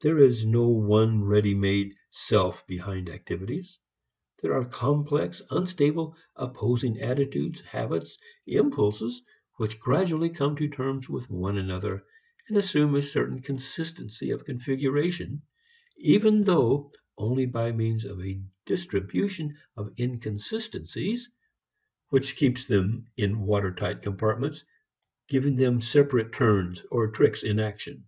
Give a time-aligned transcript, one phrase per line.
[0.00, 3.78] There is no one ready made self behind activities.
[4.40, 8.16] There are complex, unstable, opposing attitudes, habits,
[8.46, 9.20] impulses
[9.56, 12.06] which gradually come to terms with one another,
[12.48, 15.42] and assume a certain consistency of configuration,
[15.98, 21.30] even though only by means of a distribution of inconsistencies
[22.08, 24.64] which keeps them in water tight compartments,
[25.28, 28.06] giving them separate turns or tricks in action.